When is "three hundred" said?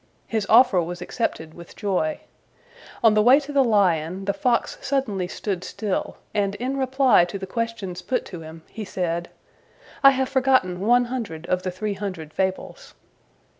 11.69-12.33